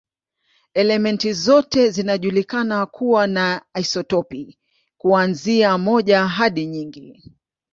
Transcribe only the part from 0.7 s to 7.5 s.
Elementi zote zinajulikana kuwa na isotopi, kuanzia moja hadi nyingi.